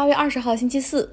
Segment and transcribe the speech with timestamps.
[0.00, 1.12] 八月二十号，星期四，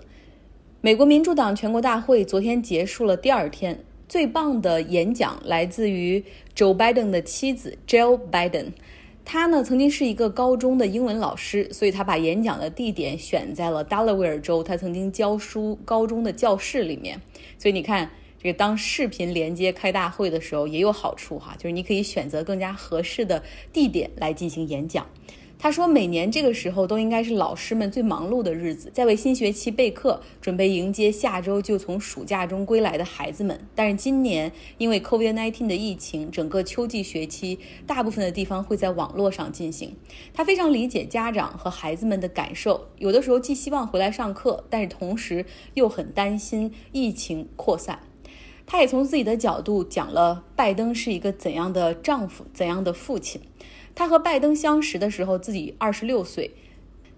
[0.79, 3.78] 美国民主党全国大会昨天结束了第二天。
[4.08, 6.24] 最棒的演讲来自于
[6.56, 8.68] Joe Biden 的妻子 Jill Biden。
[9.25, 17.21] 他呢曾经是一个高中的英文老师，所以他把演讲的地点选在了 Delaware 州他曾经教书高中的教室里面。
[17.57, 18.09] 所以你看，
[18.41, 23.43] 这个当视频连接开大会的时候也有好处哈，就是你可以选择更加合适的
[23.73, 25.05] 地点来进行演讲。
[25.59, 33.59] 他说，每年这个时候都应该是老师们最忙碌的日子，在为新学期备课，准备迎接下周就从暑假中归来的孩子们。
[33.73, 37.57] 但是今年因为 COVID-19 的疫情，整个秋季学期
[37.88, 39.95] 大部分的地方会在网络上进行。
[40.31, 45.43] 他非常理解家长和孩子们的感受，有的时候既希望回来上课，但是同时
[45.73, 47.99] 又很担心疫情扩散。
[48.67, 53.41] 他也从自己的角度讲了拜登是一个怎样的丈夫，怎样的父亲。
[53.97, 56.51] 他和拜登相识的时候，自己二十六岁。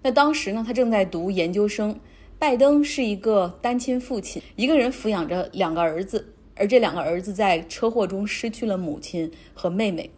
[0.00, 2.00] 那当时呢，他正在读研究生。
[2.38, 10.10] 拜登是一个单亲父亲，一个人抚养着两个儿子，而这两个儿子在车祸中失去了母亲和妹妹。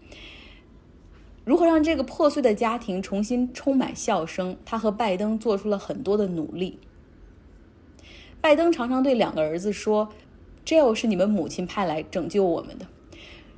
[1.44, 4.56] 如何让这个破碎的家庭重新充满笑声？
[4.64, 6.78] 他和拜登做出了很多的努力。
[8.40, 10.10] 拜登常常对两个儿子说
[10.64, 12.86] ：“Jill 是你们母亲派来拯救我们的。”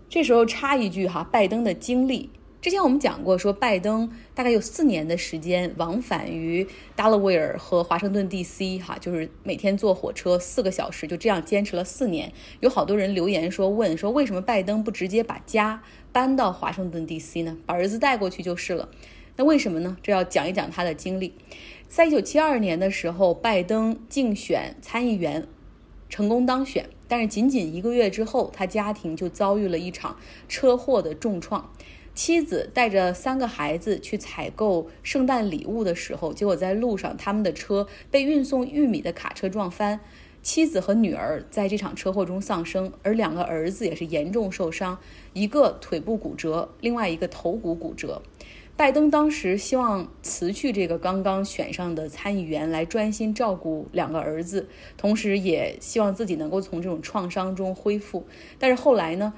[0.09, 2.31] 这时候插一句哈，拜登的经历。
[2.65, 8.79] 之前我们讲过，说拜登大概有四年的时间往返于 Delaware 和华盛顿 D.C.
[8.79, 12.33] 哈，就是每天坐火车四个小时，就这样坚持了四年。
[12.61, 17.43] 有好多人留言说，问说为什么拜登不直接把家搬到华盛顿 D.C.
[17.43, 17.59] 呢？
[17.67, 18.89] 把儿子带过去就是了。
[19.37, 19.99] 那为什么呢？
[20.03, 21.35] 这要讲一讲他的经历。
[21.87, 25.47] 在一九七二年的时候，拜登竞选参议员，
[26.09, 30.17] 成功当选，但是仅仅一个月之后，他家庭就遭遇了一场
[30.49, 31.71] 车祸的重创。
[32.15, 39.99] 妻子带着三个孩子去采购圣诞礼物的时候，结果在路上，他们的车被运送玉米的卡车撞翻，
[40.41, 44.97] 妻子和女儿在这场车祸中丧生，而两个儿子也是严重受伤，
[45.33, 48.23] 一个腿部骨折，另外一个头骨骨折。
[48.77, 58.25] 拜登当时希望辞去这个刚刚选上的参议员，来专心照顾两个儿子，同时也希望自己能够从这种创伤中恢复。
[58.59, 59.33] 但是后来呢？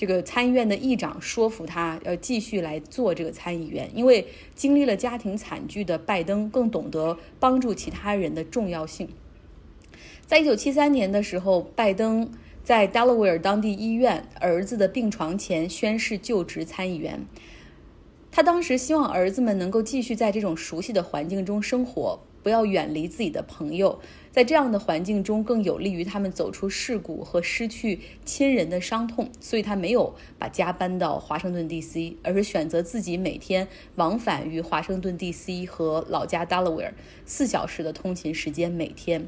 [0.00, 9.10] 这个参议院的议长说服他要继续来做这个参议员，因为经历了家庭惨剧的拜登更懂得帮助其他人的重要性。
[10.24, 12.32] 在一九七三年的时候，拜登
[12.64, 17.26] 在 Delaware 当地医院儿子的病床前宣誓就职参议员。
[18.32, 24.00] 他当时希望儿子们能够继续在这种熟悉的环境中生活，不要远离自己的朋友。
[24.32, 29.28] 在这样的环境中，更有利于他们走出事故和失去亲人的伤痛。
[29.40, 35.66] 所以他没有把家搬到华盛顿 D.C.，而是选择自己每天往返于华盛顿 D.C.
[35.66, 36.92] 和老家 Delaware
[37.24, 38.70] 四小时的通勤时间。
[38.70, 39.26] 每天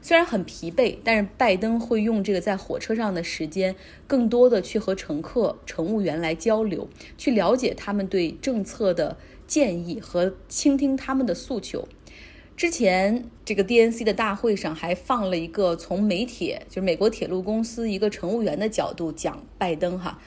[0.00, 3.74] 虽然很疲惫，但是拜登会用这个在火车上的时间，
[4.06, 6.88] 更多的去和乘客、乘务员来交流，
[7.18, 9.16] 去了解他们对政策的
[9.48, 11.88] 建议和倾听他们的诉求。
[12.56, 20.20] 之前这个 DNC 的大会上还放了一个从美铁，就是美国铁路公司一个乘务员的角度讲拜登哈，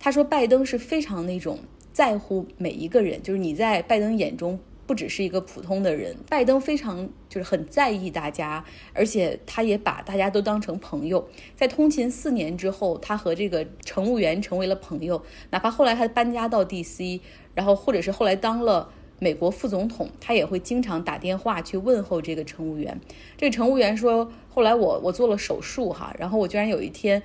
[0.00, 1.58] 他说拜登是非常那种
[1.92, 11.28] 在乎每一个人，就是你在拜登眼中不只是一个普通的人，拜登非常就是很在意大家，而且他也把大家都当成朋友。
[11.54, 17.20] 在通勤四年之后，他和这个乘务员成为了朋友，哪怕后来他搬家到 DC，
[17.54, 18.90] 然后或者是后来当了。
[19.24, 23.00] 美国副总统他也会经常打电话去问候这个乘务员。
[23.38, 27.22] 这个乘务员说：“后来我我做了手术哈，然后我居然有一天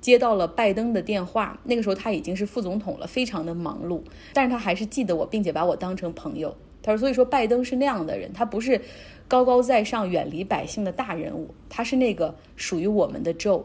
[0.00, 1.60] 接到了拜登的电话。
[1.64, 4.00] 那个时候他已经是副总统了，非常的忙碌，
[4.32, 6.56] 但是他还是记得我，并且把我当成朋友。
[6.82, 8.80] 他说：所以说拜登是那样的人，他不是
[9.28, 13.64] 高高在上、远离百姓的大人物，他是那个属于我们的 Joe。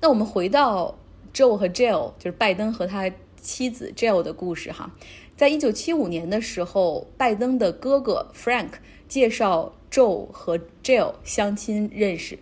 [0.00, 0.96] 那我们回到
[1.34, 4.92] Joe 和 Jill，就是拜登和他妻子 Jill 的故事哈。”
[5.34, 8.72] 在一九七五年的时候，拜登的哥哥 Frank
[9.08, 12.38] 介绍 Joe 和 Jill 相亲认识，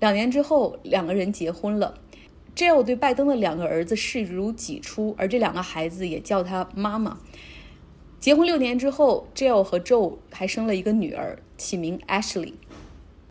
[0.00, 1.94] 两年之后，两个人结婚了。
[2.54, 7.18] Jill 对拜登的两个儿子视如己出，而这两个孩子也叫他妈妈。
[8.20, 12.52] 结婚六年之后，Jill 和 Joe 还生了一个女儿，起名 Ashley。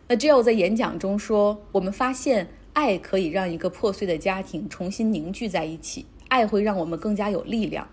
[0.07, 7.87] 那 Jill 在演讲中说：“我们发现爱可以让一个破碎的家庭重新凝聚在一起，爱会让我们更加有力量。”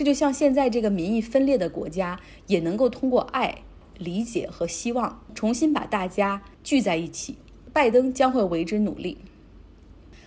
[0.00, 3.58] 这就像现在这个民意分裂的国家，也能够通过爱、
[3.98, 7.36] 理解和希望，重新把大家聚在一起。
[7.70, 9.18] 拜登将会为之努力。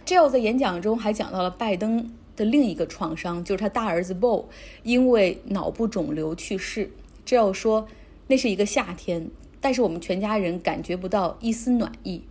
[0.06, 4.46] j i l 在演讲中还讲到了拜登的另一个创伤，就是他大儿子 Bo
[4.84, 6.92] 因为脑部肿瘤去世。
[7.26, 7.88] Jill 说，
[8.28, 12.22] 那是一个夏天，但是我们全家人感觉不到一丝暖意。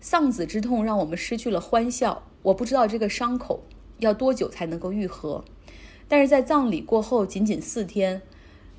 [0.00, 3.64] 丧子之痛让我们失去了欢笑，我不知道这个伤口
[3.98, 5.44] 要多久才能够愈合。
[6.08, 8.22] 但是在葬礼过后仅仅四天，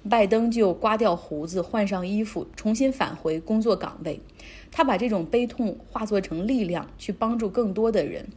[0.10, 4.22] 拜登就刮掉胡子，换上衣服，重新返回工作岗位。
[4.72, 8.28] 他把这种悲痛化作成力量，去帮助更多的人。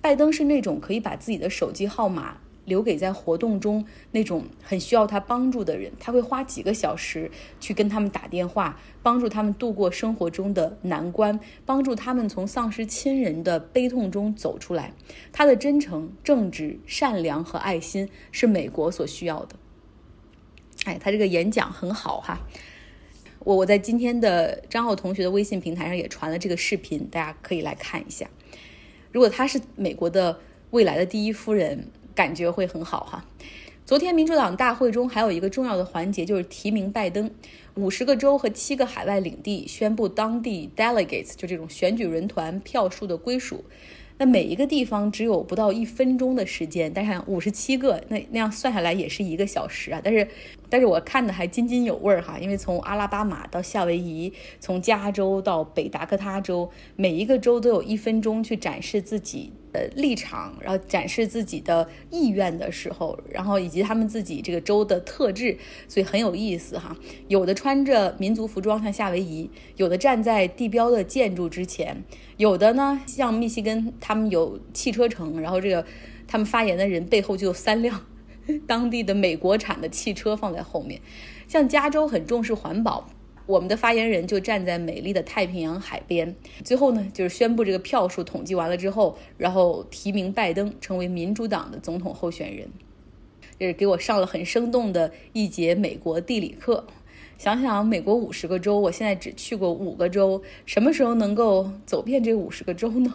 [0.00, 2.38] 拜登是那种可以把自己的手机号码。
[2.68, 14.92] 留给在活动中那种很需要他帮助的人，他会花几个小时去跟他们打电话，帮助他们度过生活中的难关，帮助他们从丧失亲人的悲痛中走出来。
[15.32, 19.56] 他的真诚、正直、善良和爱心是美国所需要的。
[20.84, 22.46] 哎，他这个演讲很好哈，
[23.40, 28.28] 我我在今天的张浩同学的微信平台上也传了这个视频，大家可以来看一下。
[29.10, 30.38] 如果他是美国的
[30.70, 31.90] 未来的第一夫人。
[32.18, 33.24] 感觉会很好哈。
[33.86, 37.30] 昨天民主党大会中还有一个重要的环节，就是提名拜登。
[37.76, 43.64] 五十个州和七个海外领地宣布当地 delegates 就这种选举人团票数的归属。
[44.18, 50.00] 那每一个地方只有不到一分钟的时间，但是五十七个，那那样算下来也是一个小时啊。
[50.02, 50.26] 但是，
[50.70, 59.52] 但是我看的还津津有味儿哈，因为从阿拉巴马到夏威夷，从加州到北达科他州，每一个州都有一分钟去展示自己。
[59.70, 66.96] 呃，立场，然后展示自己的意愿的时候，然后以及他们自己这个州的特质，所以很有意思哈。
[67.28, 71.96] 有的穿着民族服装，像夏威夷；有的站在地标的建筑之前；
[72.38, 75.84] 有的呢，像密西根，他们有汽车城，然后这个
[76.26, 78.00] 他们发言的人背后就有三辆
[78.66, 81.00] 当地的美国产的汽车放在后面。
[81.46, 83.08] 像加州很重视环保。
[83.46, 86.36] 我们的发言人就站在美丽的太平洋海边。
[86.62, 92.68] 最后呢，就是宣布这个票数统计完了之后，然后提名拜登成为民主党的总统候选人。
[93.58, 96.86] 这是给我上了很生动的一节美国地理课。
[97.38, 103.14] 想想美国五十个州，我现在只去过五个州，什么时候能够走遍这五十个州呢？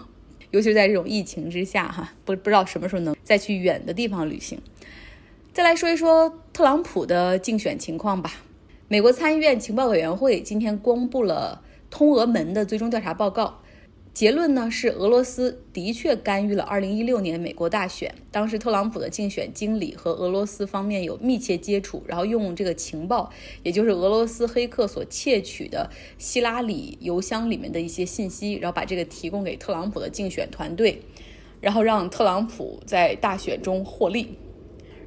[0.50, 4.60] 尤其是在这种疫情之下，哈，不不知道什么时候能再去远的地方旅行。
[5.54, 8.42] 再来说一说特朗普的竞选情况吧。
[8.88, 11.62] 美国参议院情报委员会今天公布了
[11.92, 13.60] 通俄门的最终调查报告，
[14.16, 18.16] 结论呢是俄罗斯的确干预了2016年美国大选。
[18.32, 31.04] 当时特朗普的竞选经理和俄罗斯方面有密切接触，然后用这个情报，也就是俄罗斯黑客所窃取的希拉里邮箱里面的一些信息，然后把这个提供给特朗普的竞选团队，
[31.62, 34.36] 然后让特朗普在大选中获利。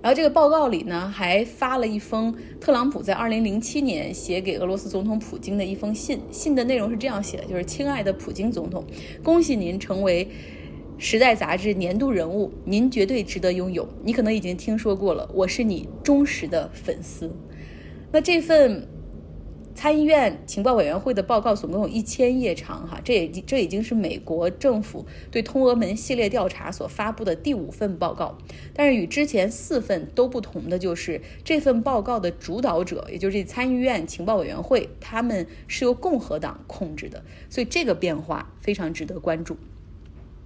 [0.06, 6.20] 然后这个报告里呢，还发了一封特朗普在二零零七年写给俄罗斯总统普京的一封信。
[6.30, 8.84] 信的内容是这样写的：就是亲爱的普京总统，
[9.20, 10.24] 恭喜您成为
[10.96, 13.88] 《时代》杂志年度人物，您绝对值得拥有。
[14.04, 17.28] 你可能已经听说过了，我是你忠实的粉丝。
[18.12, 18.86] 那这份。
[19.76, 28.38] 参议院情报委员会的报告总共有一千页长，哈，这也这已经是美国政府对通俄门系列调查所发布的第五份报告。
[28.72, 39.58] 但是与之前四份都不同的就是，这份报告的主导者，也就是参议院情报委员会，他们是由共和党控制的，所以这个变化非常值得关注。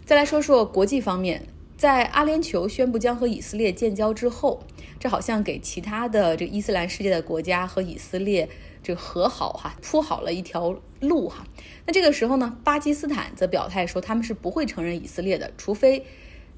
[0.05, 1.47] 再来说说国际方面，
[1.77, 4.65] 在阿联酋宣布将和以色列建交之后，
[4.99, 8.49] 这好像给其他的这个伊斯兰世界的国家和以色列。
[8.82, 11.47] 这和好哈铺好了一条路哈，
[11.87, 16.06] 那这个时候呢，巴基斯坦则表态说他们是不会承认以色列的，除非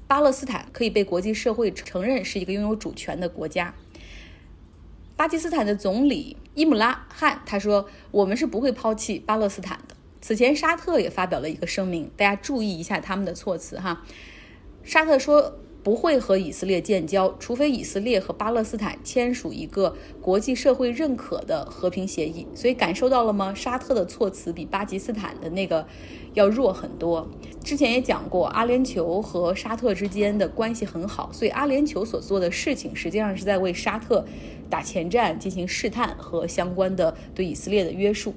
[0.07, 3.73] 巴勒斯坦可以被国际社会承认是一个拥有主权的国家。
[5.15, 14.03] 巴基斯坦的总理伊姆拉汗他说：“我们是不会抛弃巴勒斯坦的。”此前沙特也发表了一个声明，大家注意一下他们的措辞哈。
[14.83, 15.59] 沙特说。
[15.83, 22.47] 不会和以色列建交，除非以色列和巴勒斯坦签署一个国际社会认可的和平协议。
[22.55, 23.53] 所以感受到了吗？
[23.53, 25.85] 沙特的措辞比巴基斯坦的那个
[26.33, 27.27] 要弱很多。
[27.61, 34.25] 之前也讲过，阿联酋和沙特之间的关系很好，所以阿联酋所做的事情实际上是在为沙特
[34.69, 38.33] 打前站，进行试探和相关的对以色列的约束。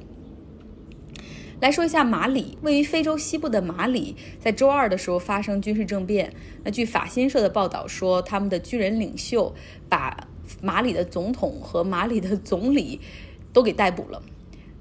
[1.59, 6.31] 来说一下马里，位于非洲西部的马里，在周二的时候发生军事政变。
[6.65, 9.55] 那据法新社的报道说，他们的军人领袖
[9.89, 10.29] 把
[10.61, 13.01] 马里的总统和马里的总理
[13.55, 14.23] 都给逮捕了。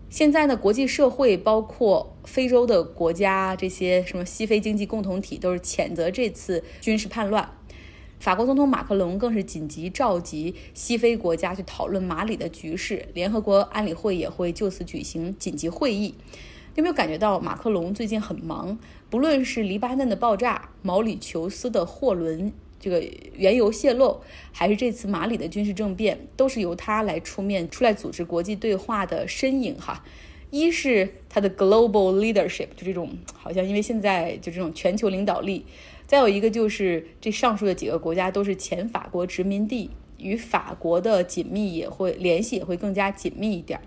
[0.09, 7.49] 现在呢，国际社会包括非洲的国家，这些什么西非经济共同体都是谴责这次军事叛乱。
[8.19, 16.15] 法国总统马克龙更是紧急召集西非国家去讨论马里的局势，联合国安理会也会就此举行紧急会议。
[16.75, 18.77] 有没有感觉到马克龙最近很忙？
[19.09, 22.51] 不论是黎巴嫩的爆炸、毛里求斯的货轮
[22.81, 23.01] 这个
[23.33, 30.03] 原油泄漏，还是这次马里的军事政变，都是由他来出面出来组织国际对话的身影哈。
[30.51, 35.65] 一是他的 global leadership，就这种好像因为现在就这种全球领导力。
[36.05, 43.79] 再有一个就是这上述的几个国家都是前法国殖民地，与法国的紧密也会联系也会更加紧密一点。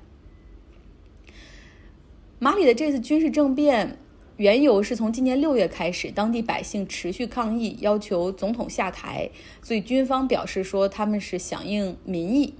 [2.40, 3.98] 马里的这次军事政变，
[4.36, 9.28] 缘由是从今年六月开始，当地百姓持续抗议，要求总统下台，
[9.60, 12.54] 所以军方表示说他们是响应民意。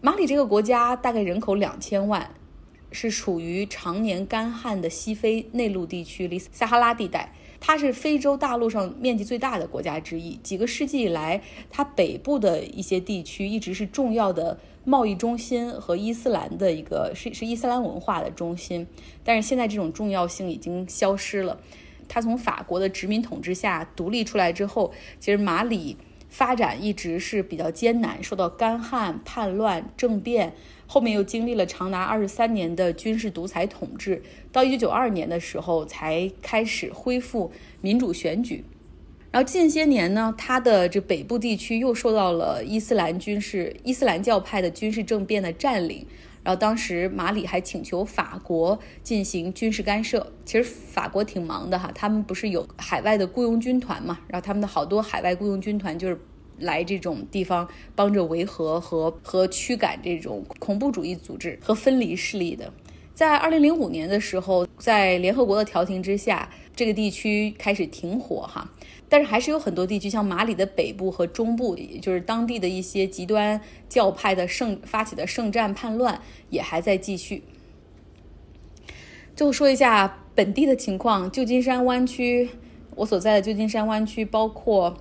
[0.00, 2.34] 马里这个国家大概人口两千万，
[2.90, 7.32] 是处于常年干旱的西非内陆地区里撒哈拉地带。
[7.60, 10.36] 它是非洲大陆上面积最大的国家之一。
[10.36, 18.86] 几个世纪以来，它北部的一些地区一直是重要的贸易中心和伊斯兰的一个是是伊斯兰文化的中心。
[19.22, 21.60] 但是现在这种重要性已经消失了。
[22.08, 24.90] 它从法国的殖民统治下独立出来之后，
[25.20, 25.98] 其实马里
[26.30, 30.54] 发展一直是比较艰难，受到干旱、叛乱、政变。
[30.86, 37.52] 后面又经历了长达二十三年的军事独裁统治，到一九九二年的时候才开始恢复
[37.82, 38.64] 民主选举。
[39.30, 46.06] 然后近些年呢，它的这北部地区又受到了伊斯兰军事、伊斯兰教派的军事政变的占领。
[46.42, 50.32] 然后当时马里还请求法国进行军事干涉。
[50.44, 54.18] 其实法国挺忙的哈，他们不是有海外的雇佣军团嘛？
[54.28, 56.18] 然后他们的好多海外雇佣军团就是。
[56.60, 62.72] 来这种地方帮着维和和和驱赶这种恐怖主义组织和分离势力的，
[63.18, 68.70] 在二零零五年的时候，在联合国的调停之下，这个地区开始停火哈，
[69.08, 77.42] 但是还是有很多地区，像马里的北部和中部，也就是当地的一些极端教派的圣发起的圣战叛乱也还在继续。
[79.34, 82.48] 最后说一下本地的情况，旧金山湾区，
[82.94, 84.96] 我所在的旧金山湾区包括。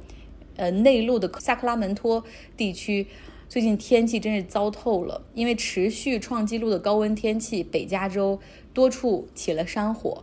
[0.56, 2.24] 呃，内陆的萨克拉门托
[2.58, 3.06] 地区
[3.50, 8.38] 最近天气真是糟透了，因为持续创纪录的高温天气，北加州
[8.74, 10.22] 多处起了山火。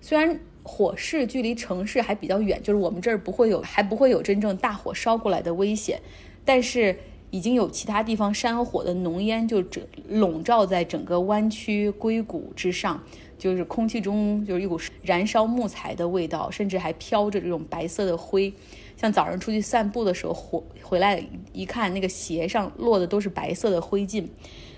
[0.00, 6.00] 虽然火势距离城市还比较远，就是我们这儿不会有，还不会有真正大火烧过来的危险，
[6.44, 6.96] 但是
[7.30, 13.02] 已经有其他地方山火的浓烟就整笼罩在整个湾区硅谷之上，
[13.36, 18.54] 就是空气中就是一股燃烧木材的味道，甚至还飘着这种白色的灰。
[19.00, 24.26] 像早上出去散步的时候，回回来一看，那个鞋上落的都是白色的灰烬。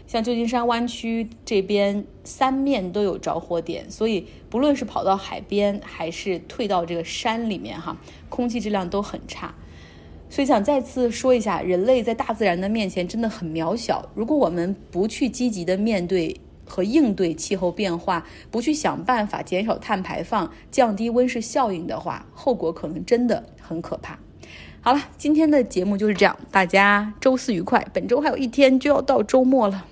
[0.07, 7.97] 像旧金山湾区这边，三面都有着火点，所以不论是跑到海边，还是退到这个山里面，哈，
[8.29, 9.53] 空气质量都很差。
[10.31, 14.09] 所以想再次说一下，人类在大自然的面前真的很渺小。
[14.15, 16.37] 如果我们不去积极的面对
[16.73, 23.45] 和应对气候变化，不去想办法减少碳排放、降低温室效应的话，后果可能真的。
[23.61, 24.19] 很可怕。
[24.81, 27.87] 好了，今天的节目就是这样，大家周四愉快。
[27.93, 29.87] 本周还有一天就要到周末了。